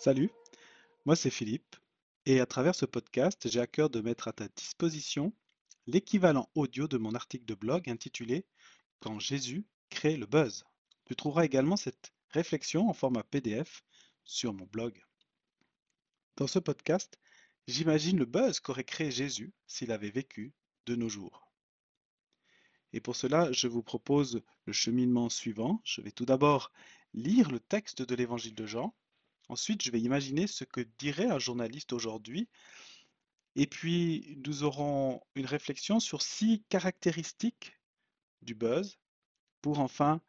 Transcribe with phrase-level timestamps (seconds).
[0.00, 0.30] Salut,
[1.04, 1.76] moi c'est Philippe
[2.24, 5.34] et à travers ce podcast, j'ai à cœur de mettre à ta disposition
[5.86, 8.46] l'équivalent audio de mon article de blog intitulé
[9.00, 10.64] Quand Jésus crée le buzz.
[11.04, 13.84] Tu trouveras également cette réflexion en format PDF
[14.24, 15.04] sur mon blog.
[16.38, 17.18] Dans ce podcast,
[17.66, 20.54] j'imagine le buzz qu'aurait créé Jésus s'il avait vécu
[20.86, 21.52] de nos jours.
[22.94, 25.82] Et pour cela, je vous propose le cheminement suivant.
[25.84, 26.72] Je vais tout d'abord
[27.12, 28.94] lire le texte de l'évangile de Jean.
[29.50, 32.48] Ensuite, je vais imaginer ce que dirait un journaliste aujourd'hui.
[33.56, 37.76] Et puis, nous aurons une réflexion sur six caractéristiques
[38.42, 39.00] du buzz
[39.60, 40.20] pour enfin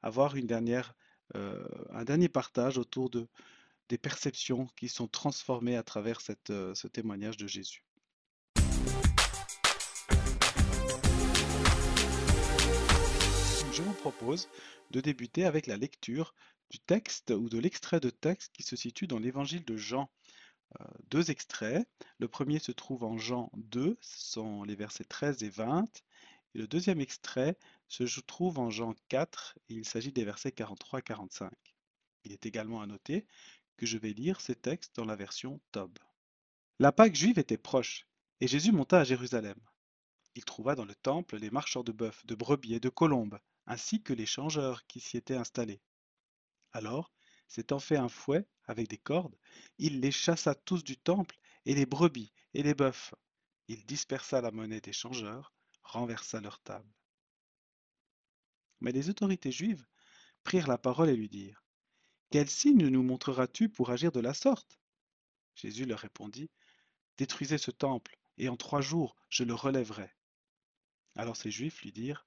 [0.00, 0.94] avoir une dernière,
[1.36, 3.28] euh, un dernier partage autour de,
[3.90, 7.84] des perceptions qui sont transformées à travers euh, ce témoignage de Jésus.
[14.10, 14.48] Propose
[14.90, 16.34] de débuter avec la lecture
[16.70, 20.10] du texte ou de l'extrait de texte qui se situe dans l'évangile de Jean.
[20.80, 21.88] Euh, deux extraits.
[22.18, 25.84] Le premier se trouve en Jean 2, ce sont les versets 13 et 20.
[26.54, 27.56] Et le deuxième extrait
[27.88, 31.52] se trouve en Jean 4, et il s'agit des versets 43 et 45.
[32.24, 33.26] Il est également à noter
[33.76, 35.96] que je vais lire ces textes dans la version Tob.
[36.80, 38.08] La Pâque juive était proche,
[38.40, 39.58] et Jésus monta à Jérusalem.
[40.34, 43.38] Il trouva dans le temple les marchands de bœufs, de brebis et de colombes,
[43.70, 45.80] ainsi que les changeurs qui s'y étaient installés.
[46.72, 47.12] Alors,
[47.46, 49.38] s'étant fait un fouet avec des cordes,
[49.78, 53.14] il les chassa tous du temple, et les brebis et les bœufs.
[53.68, 55.54] Il dispersa la monnaie des changeurs,
[55.84, 56.92] renversa leur table.
[58.80, 59.86] Mais les autorités juives
[60.42, 61.62] prirent la parole et lui dirent
[62.30, 64.80] quel signe nous montreras-tu pour agir de la sorte?
[65.54, 66.50] Jésus leur répondit,
[67.18, 70.10] Détruisez ce temple, et en trois jours je le relèverai.
[71.14, 72.26] Alors ces Juifs lui dirent,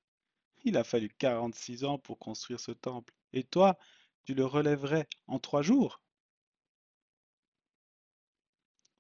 [0.66, 3.78] Il a fallu quarante-six ans pour construire ce temple, et toi,
[4.24, 6.02] tu le relèverais en trois jours?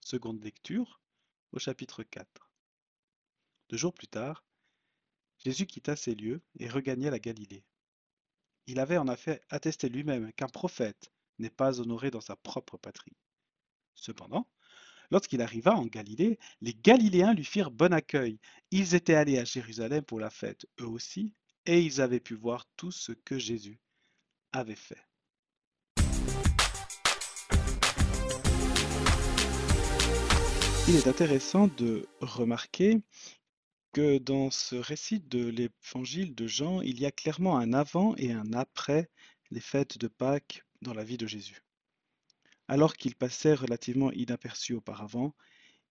[0.02, 1.00] Seconde lecture,
[1.54, 2.52] au chapitre 4.
[3.70, 4.44] Deux jours plus tard,
[5.38, 7.64] Jésus quitta ces lieux et regagna la Galilée.
[8.68, 13.16] Il avait en effet attesté lui-même qu'un prophète n'est pas honoré dans sa propre patrie.
[13.96, 14.50] Cependant,
[15.12, 18.40] lorsqu'il arriva en Galilée, les Galiléens lui firent bon accueil.
[18.72, 21.34] Ils étaient allés à Jérusalem pour la fête, eux aussi,
[21.66, 23.80] et ils avaient pu voir tout ce que Jésus
[24.52, 25.04] avait fait.
[30.90, 33.02] Il est intéressant de remarquer
[33.94, 38.34] que dans ce récit de l'évangile de Jean, il y a clairement un avant et
[38.34, 39.10] un après
[39.50, 41.62] les fêtes de Pâques dans la vie de Jésus.
[42.68, 45.36] Alors qu'il passait relativement inaperçu auparavant,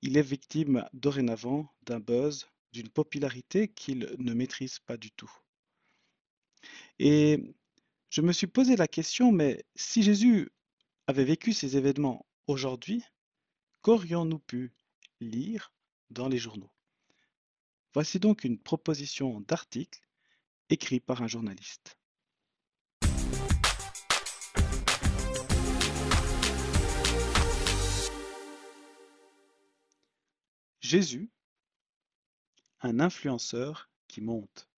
[0.03, 5.33] il est victime dorénavant d'un buzz, d'une popularité qu'il ne maîtrise pas du tout.
[6.99, 7.55] Et
[8.11, 10.50] je me suis posé la question, mais si Jésus
[11.06, 13.03] avait vécu ces événements aujourd'hui,
[13.83, 14.72] qu'aurions-nous pu
[15.21, 15.72] lire
[16.11, 16.72] dans les journaux?
[17.95, 20.01] Voici donc une proposition d'article
[20.71, 21.99] écrit par un journaliste.
[30.81, 31.31] Jésus,
[32.81, 34.72] un influenceur qui monte.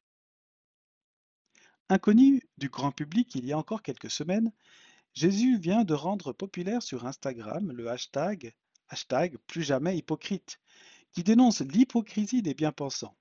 [1.91, 4.51] Inconnu du grand public il y a encore quelques semaines,
[5.13, 8.55] Jésus vient de rendre populaire sur Instagram le hashtag,
[8.89, 10.59] hashtag plus jamais hypocrite,
[11.13, 13.17] qui dénonce l'hypocrisie des bien-pensants.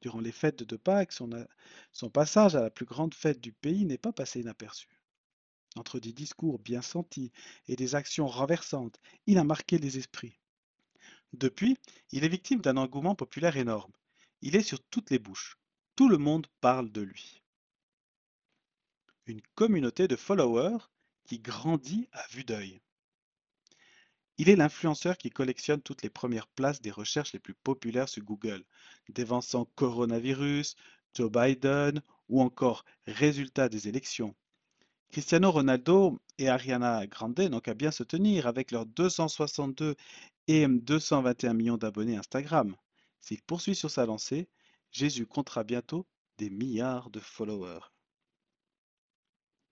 [0.00, 3.98] Durant les fêtes de Pâques, son, passage à la plus grande fête du pays n'est
[3.98, 5.00] pas passé inaperçu.
[5.74, 7.32] Entre des discours bien sentis
[7.66, 10.38] et des actions renversantes, il a marqué les esprits.
[11.32, 11.76] Depuis,
[12.12, 13.92] il est victime d'un engouement populaire énorme.
[14.40, 15.58] Il est sur toutes les bouches.
[15.96, 17.41] Tout le monde parle de lui.
[19.26, 20.78] Une communauté de followers
[21.26, 22.80] qui grandit à vue d'œil.
[24.36, 28.24] Il est l'influenceur qui collectionne toutes les premières places des recherches les plus populaires sur
[28.24, 28.64] Google,
[29.10, 30.74] dévançant coronavirus,
[31.14, 34.34] Joe Biden ou encore résultats des élections.
[35.12, 39.94] Cristiano Ronaldo et Ariana Grande n'ont qu'à bien se tenir avec leurs 262
[40.48, 42.74] et 221 millions d'abonnés Instagram.
[43.20, 44.48] S'il poursuit sur sa lancée,
[44.90, 46.08] Jésus comptera bientôt
[46.38, 47.91] des milliards de followers.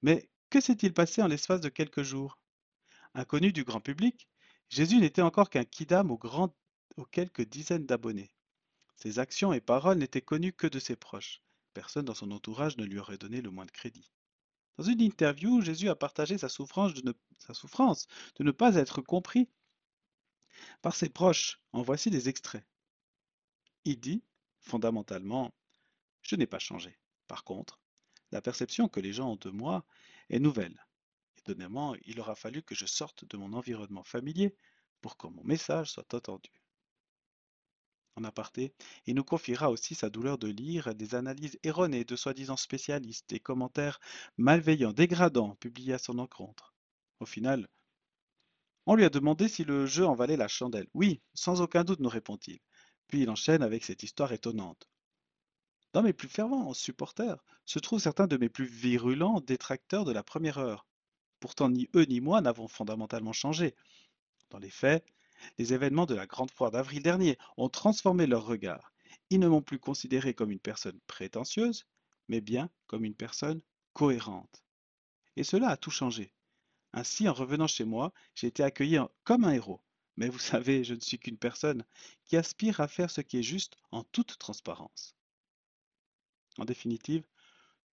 [0.03, 2.39] Mais que s'est-il passé en l'espace de quelques jours?
[3.15, 4.29] Inconnu du grand public,
[4.69, 8.31] Jésus n'était encore qu'un kidam aux, quelques dizaines d'abonnés.
[8.97, 11.43] Ses actions et paroles n'étaient connues que de ses proches.
[11.75, 14.11] Personne dans son entourage ne lui aurait donné le moins de crédit.
[14.77, 19.49] Dans une interview, Jésus a partagé sa souffrance de ne pas être compris
[20.83, 21.61] par ses proches.
[21.73, 22.65] En voici des extraits.
[23.85, 24.23] Il dit,
[24.61, 25.53] fondamentalement,
[26.23, 26.99] je n'ai pas changé.
[27.29, 27.81] Par contre,
[28.33, 29.85] la perception que les gens ont de moi
[30.29, 30.87] est nouvelle.
[31.39, 34.55] Étonnamment, il aura fallu que je sorte de mon environnement familier
[35.01, 36.51] pour que mon message soit entendu.
[38.17, 38.75] En aparté,
[39.07, 43.41] il nous confiera aussi sa douleur de lire des analyses erronées de soi-disant spécialistes et
[43.41, 44.01] commentaires
[44.37, 46.75] malveillants, dégradants, publiés à son encontre.
[47.21, 47.69] Au final,
[48.87, 50.89] on lui a demandé si le jeu en valait la chandelle.
[50.95, 52.59] Oui, sans aucun doute, nous répond-il.
[53.07, 54.89] Puis il enchaîne avec cette histoire étonnante.
[55.93, 60.23] Dans mes plus fervents supporters se trouvent certains de mes plus virulents détracteurs de la
[60.23, 60.87] première heure.
[61.41, 63.75] Pourtant, ni eux ni moi n'avons fondamentalement changé.
[64.51, 65.05] Dans les faits,
[65.59, 68.93] les événements de la Grande Foire d'avril dernier ont transformé leur regard.
[69.31, 71.87] Ils ne m'ont plus considéré comme une personne prétentieuse,
[72.29, 73.61] mais bien comme une personne
[73.93, 74.63] cohérente.
[75.37, 76.33] Et cela a tout changé.
[76.93, 79.81] Ainsi, en revenant chez moi, j'ai été accueilli comme un héros.
[80.17, 81.85] Mais vous savez, je ne suis qu'une personne
[82.25, 85.17] qui aspire à faire ce qui est juste en toute transparence.
[86.61, 87.25] En définitive,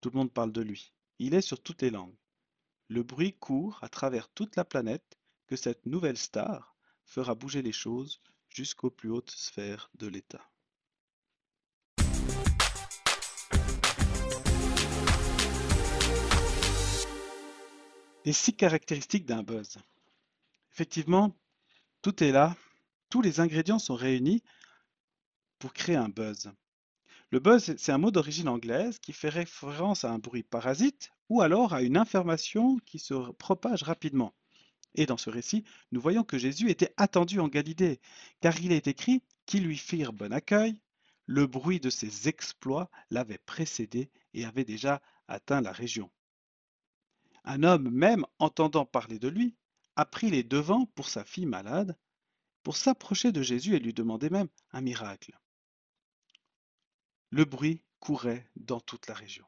[0.02, 0.92] tout le monde parle de lui.
[1.18, 2.14] Il est sur toutes les langues.
[2.88, 6.76] Le bruit court à travers toute la planète que cette nouvelle star
[7.06, 8.20] fera bouger les choses
[8.50, 10.50] jusqu'aux plus hautes sphères de l'État.
[18.26, 19.78] Les six caractéristiques d'un buzz?
[20.74, 21.34] Effectivement,
[22.02, 22.54] tout est là,
[23.08, 24.42] tous les ingrédients sont réunis
[25.58, 26.52] pour créer un buzz.
[27.30, 31.42] Le buzz, c'est un mot d'origine anglaise qui fait référence à un bruit parasite ou
[31.42, 34.34] alors à une information qui se propage rapidement.
[34.94, 38.00] Et dans ce récit, nous voyons que Jésus était attendu en Galilée,
[38.40, 40.80] car il est écrit qu'ils lui firent bon accueil,
[41.26, 46.10] le bruit de ses exploits l'avait précédé et avait déjà atteint la région.
[47.44, 49.54] Un homme, même entendant parler de lui,
[49.96, 51.94] a pris les devants pour sa fille malade,
[52.62, 55.38] pour s'approcher de Jésus et lui demander même un miracle.
[57.30, 59.44] Le bruit courait dans toute la région.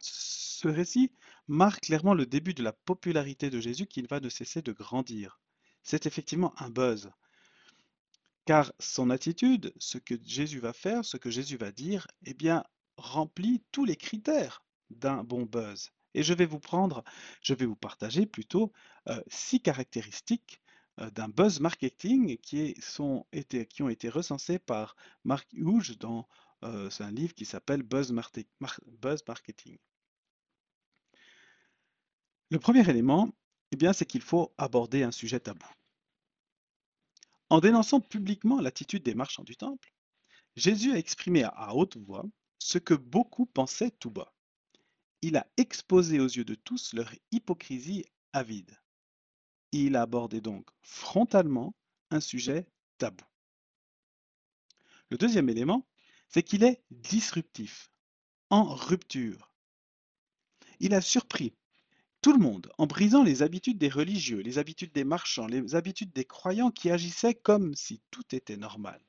[0.00, 1.12] Ce récit
[1.48, 5.40] marque clairement le début de la popularité de Jésus qui va ne cesser de grandir.
[5.82, 7.10] C'est effectivement un buzz.
[8.44, 12.64] Car son attitude, ce que Jésus va faire, ce que Jésus va dire, eh bien,
[12.96, 15.90] remplit tous les critères d'un bon buzz.
[16.14, 17.04] Et je vais vous prendre,
[17.42, 18.72] je vais vous partager plutôt
[19.08, 20.62] euh, six caractéristiques
[21.00, 26.26] euh, d'un buzz marketing qui, qui ont été recensées par Mark Hughes dans
[26.64, 28.12] euh, un livre qui s'appelle buzz,
[28.86, 29.78] buzz Marketing.
[32.50, 33.30] Le premier élément,
[33.72, 35.66] eh bien, c'est qu'il faut aborder un sujet tabou.
[37.50, 39.92] En dénonçant publiquement l'attitude des marchands du temple,
[40.56, 42.24] Jésus a exprimé à haute voix
[42.58, 44.32] ce que beaucoup pensaient tout bas.
[45.22, 48.78] Il a exposé aux yeux de tous leur hypocrisie avide.
[49.72, 51.74] Il a abordé donc frontalement
[52.10, 52.66] un sujet
[52.98, 53.24] tabou.
[55.10, 55.86] Le deuxième élément,
[56.28, 57.90] c'est qu'il est disruptif,
[58.50, 59.52] en rupture.
[60.80, 61.54] Il a surpris
[62.22, 66.12] tout le monde, en brisant les habitudes des religieux, les habitudes des marchands, les habitudes
[66.12, 69.00] des croyants qui agissaient comme si tout était normal.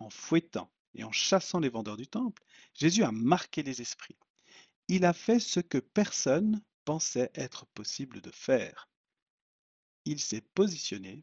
[0.00, 2.42] En fouettant et en chassant les vendeurs du temple,
[2.74, 4.16] Jésus a marqué les esprits.
[4.88, 8.88] Il a fait ce que personne pensait être possible de faire.
[10.04, 11.22] Il s'est positionné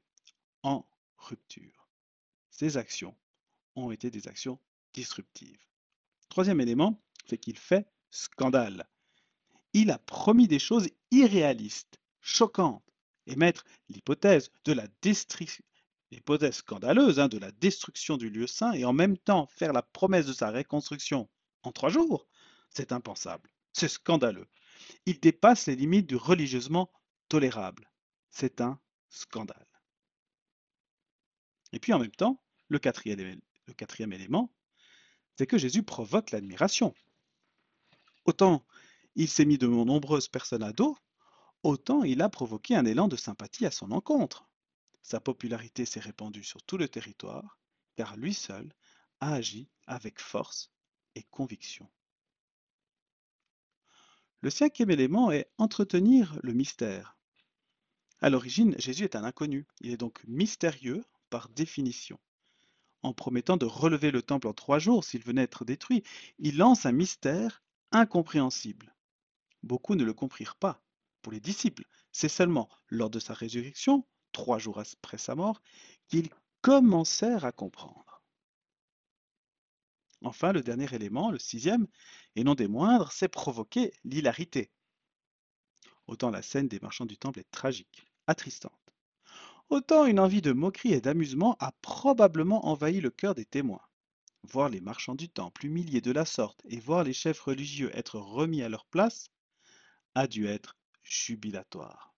[0.63, 0.85] en
[1.17, 1.89] rupture.
[2.49, 3.15] Ses actions
[3.75, 4.59] ont été des actions
[4.93, 5.65] disruptives.
[6.29, 8.88] Troisième élément, c'est qu'il fait scandale
[9.73, 12.83] il a promis des choses irréalistes, choquantes,
[13.27, 15.63] et mettre l'hypothèse de la destruction
[16.51, 20.25] scandaleuse hein, de la destruction du lieu saint et en même temps faire la promesse
[20.25, 21.29] de sa reconstruction
[21.63, 22.27] en trois jours,
[22.69, 24.48] c'est impensable, c'est scandaleux.
[25.05, 26.91] Il dépasse les limites du religieusement
[27.29, 27.89] tolérable.
[28.29, 28.77] C'est un
[29.10, 29.67] scandale.
[31.71, 33.21] Et puis en même temps, le quatrième
[34.12, 34.51] élément,
[35.41, 36.93] c'est que Jésus provoque l'admiration.
[38.25, 38.63] Autant
[39.15, 40.95] il s'est mis de nombreuses personnes à dos,
[41.63, 44.48] autant il a provoqué un élan de sympathie à son encontre.
[45.01, 47.57] Sa popularité s'est répandue sur tout le territoire,
[47.95, 48.71] car lui seul
[49.19, 50.69] a agi avec force
[51.15, 51.89] et conviction.
[54.41, 57.17] Le cinquième élément est entretenir le mystère.
[58.19, 62.19] À l'origine, Jésus est un inconnu, il est donc mystérieux par définition.
[63.03, 66.03] En promettant de relever le temple en trois jours s'il venait être détruit,
[66.39, 68.96] il lance un mystère incompréhensible.
[69.63, 70.81] Beaucoup ne le comprirent pas.
[71.22, 75.62] Pour les disciples, c'est seulement lors de sa résurrection, trois jours après sa mort,
[76.08, 76.29] qu'ils
[76.62, 78.22] commencèrent à comprendre.
[80.24, 81.88] Enfin, le dernier élément, le sixième,
[82.36, 84.72] et non des moindres, c'est provoquer l'hilarité.
[86.08, 88.80] Autant la scène des marchands du temple est tragique, attristante.
[89.71, 93.87] Autant une envie de moquerie et d'amusement a probablement envahi le cœur des témoins.
[94.43, 98.19] Voir les marchands du temple humiliés de la sorte et voir les chefs religieux être
[98.19, 99.29] remis à leur place
[100.13, 102.13] a dû être jubilatoire.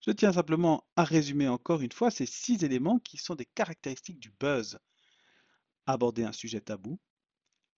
[0.00, 4.18] Je tiens simplement à résumer encore une fois ces six éléments qui sont des caractéristiques
[4.18, 4.78] du buzz.
[5.84, 6.98] Aborder un sujet tabou,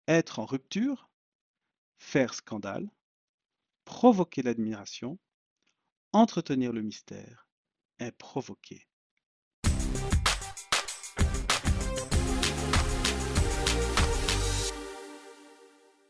[0.06, 1.11] être en rupture,
[1.99, 2.88] faire scandale,
[3.85, 5.18] provoquer l'admiration,
[6.12, 7.49] entretenir le mystère
[8.00, 8.88] et provoquer.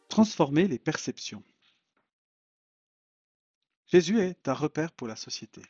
[0.09, 1.45] Transformer les perceptions.
[3.87, 5.63] Jésus est un repère pour la société.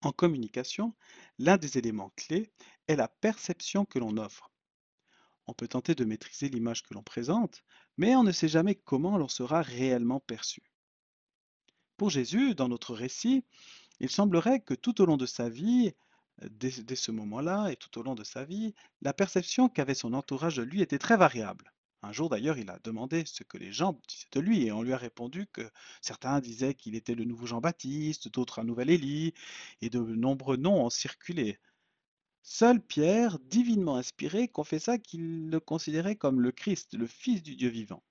[0.00, 0.94] En communication,
[1.38, 2.52] l'un des éléments clés
[2.86, 4.50] est la perception que l'on offre.
[5.46, 7.64] On peut tenter de maîtriser l'image que l'on présente,
[7.96, 10.62] mais on ne sait jamais comment l'on sera réellement perçu.
[11.98, 13.44] Pour Jésus, dans notre récit,
[13.98, 15.92] il semblerait que tout au long de sa vie,
[16.48, 20.14] dès, dès ce moment-là et tout au long de sa vie, la perception qu'avait son
[20.14, 21.72] entourage de lui était très variable.
[22.02, 24.82] Un jour d'ailleurs, il a demandé ce que les gens disaient de lui et on
[24.82, 25.68] lui a répondu que
[26.00, 29.34] certains disaient qu'il était le nouveau Jean-Baptiste, d'autres un nouvel Élie,
[29.80, 31.58] et de nombreux noms ont circulé.
[32.42, 37.70] Seul Pierre, divinement inspiré, confessa qu'il le considérait comme le Christ, le Fils du Dieu
[37.70, 38.04] vivant.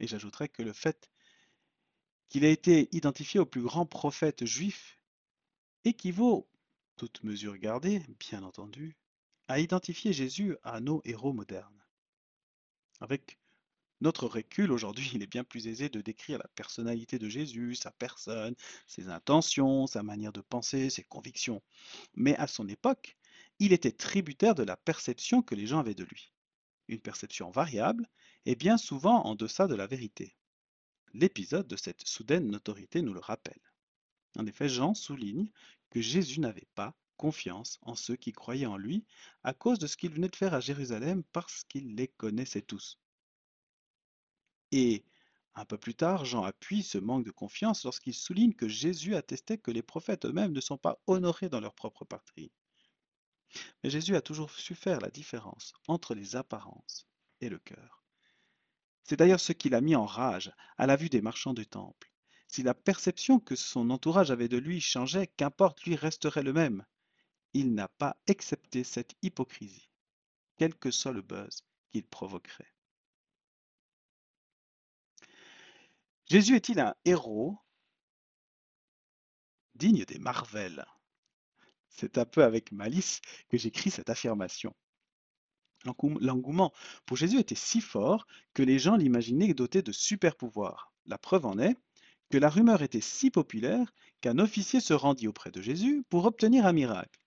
[0.00, 1.08] Et j'ajouterai que le fait
[2.32, 4.98] qu'il ait été identifié au plus grand prophète juif
[5.84, 6.48] équivaut,
[6.96, 8.96] toute mesure gardée, bien entendu,
[9.48, 11.84] à identifier Jésus à nos héros modernes.
[13.00, 13.38] Avec
[14.00, 17.90] notre recul, aujourd'hui, il est bien plus aisé de décrire la personnalité de Jésus, sa
[17.90, 18.54] personne,
[18.86, 21.60] ses intentions, sa manière de penser, ses convictions.
[22.14, 23.18] Mais à son époque,
[23.58, 26.32] il était tributaire de la perception que les gens avaient de lui.
[26.88, 28.08] Une perception variable
[28.46, 30.34] et bien souvent en deçà de la vérité.
[31.14, 33.60] L'épisode de cette soudaine notoriété nous le rappelle.
[34.38, 35.50] En effet, Jean souligne
[35.90, 39.04] que Jésus n'avait pas confiance en ceux qui croyaient en lui
[39.44, 42.98] à cause de ce qu'il venait de faire à Jérusalem parce qu'il les connaissait tous.
[44.70, 45.04] Et
[45.54, 49.58] un peu plus tard, Jean appuie ce manque de confiance lorsqu'il souligne que Jésus attestait
[49.58, 52.50] que les prophètes eux-mêmes ne sont pas honorés dans leur propre patrie.
[53.84, 57.06] Mais Jésus a toujours su faire la différence entre les apparences
[57.42, 58.01] et le cœur.
[59.04, 62.12] C'est d'ailleurs ce qui l'a mis en rage à la vue des marchands du temple.
[62.48, 66.84] Si la perception que son entourage avait de lui changeait, qu'importe, lui resterait le même
[67.54, 69.88] il n'a pas accepté cette hypocrisie,
[70.56, 72.72] quel que soit le buzz qu'il provoquerait.
[76.26, 77.58] Jésus est-il un héros
[79.74, 80.84] digne des Marvel
[81.88, 84.74] C'est un peu avec malice que j'écris cette affirmation.
[85.84, 86.72] L'engouement
[87.06, 90.92] pour Jésus était si fort que les gens l'imaginaient doté de super pouvoirs.
[91.06, 91.76] La preuve en est
[92.30, 96.66] que la rumeur était si populaire qu'un officier se rendit auprès de Jésus pour obtenir
[96.66, 97.20] un miracle.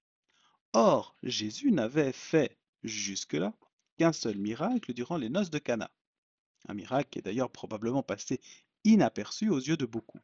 [0.74, 3.54] Or, Jésus n'avait fait jusque-là
[3.98, 5.92] qu'un seul miracle durant les noces de Cana.
[6.68, 8.42] Un miracle qui est d'ailleurs probablement passé
[8.84, 10.20] inaperçu aux yeux de beaucoup.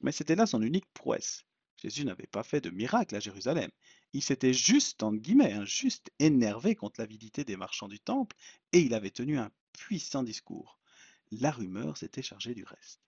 [0.00, 1.44] Mais c'était là son unique prouesse.
[1.82, 3.70] Jésus n'avait pas fait de miracle à Jérusalem.
[4.12, 8.36] Il s'était juste, entre guillemets, hein, juste énervé contre l'avidité des marchands du temple
[8.72, 10.78] et il avait tenu un puissant discours.
[11.30, 13.00] La rumeur s'était chargée du reste.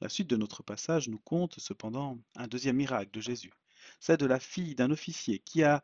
[0.00, 3.52] La suite de notre passage nous compte cependant un deuxième miracle de Jésus
[4.00, 5.82] celle de la fille d'un officier qui a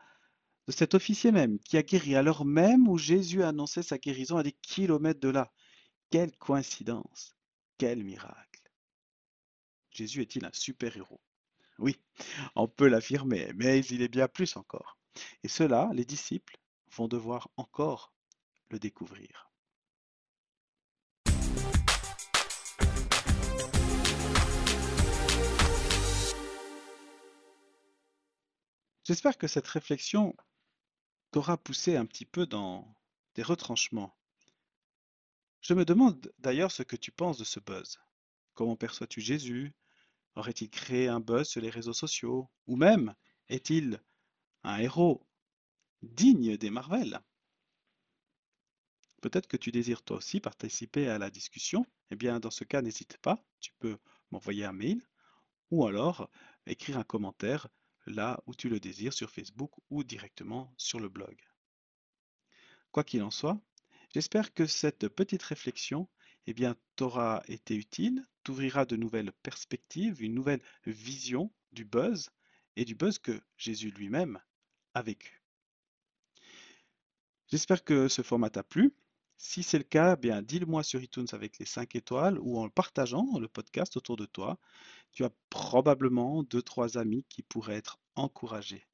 [0.67, 4.37] de cet officier même qui a guéri alors même où Jésus a annoncé sa guérison
[4.37, 5.53] à des kilomètres de là.
[6.11, 7.37] Quelle coïncidence,
[7.79, 8.71] quel miracle.
[9.91, 11.21] Jésus est-il un super-héros?
[11.80, 11.99] Oui,
[12.56, 14.99] on peut l'affirmer, mais il est bien plus encore.
[15.42, 16.58] Et cela, les disciples
[16.92, 18.12] vont devoir encore
[18.68, 19.50] le découvrir.
[29.04, 30.37] J'espère que cette réflexion
[31.30, 32.94] t'aura poussé un petit peu dans
[33.34, 34.14] des retranchements.
[35.62, 37.99] Je me demande d'ailleurs ce que tu penses de ce buzz.
[38.52, 39.72] Comment perçois-tu Jésus?
[40.40, 42.49] Aurait-il créé un buzz sur les réseaux sociaux?
[42.66, 43.14] Ou même,
[43.50, 44.02] est-il
[44.62, 45.28] un héros
[46.00, 47.20] digne des Marvel?
[49.20, 51.85] Peut-être que tu désires toi aussi participer à la discussion.
[52.11, 53.99] Eh bien, dans ce cas, n'hésite pas, tu peux
[54.30, 55.06] m'envoyer un mail
[55.70, 56.30] ou alors
[56.64, 57.68] écrire un commentaire
[58.06, 61.37] là où tu le désires sur Facebook ou directement sur le blog.
[62.92, 63.61] Quoi qu'il en soit,
[64.14, 66.09] j'espère que cette petite réflexion
[66.47, 66.54] eh
[66.97, 72.30] t'aura été utile, t'ouvrira de nouvelles perspectives, une nouvelle vision du buzz
[72.76, 74.40] et du buzz que Jésus lui-même
[74.94, 75.42] a vécu.
[77.49, 78.94] J'espère que ce format t'a plu.
[79.37, 82.68] Si c'est le cas, eh bien dis-le-moi sur iTunes avec les 5 étoiles ou en
[82.68, 84.59] partageant le podcast autour de toi.
[85.12, 88.87] Tu as probablement deux, trois amis qui pourraient être encouragés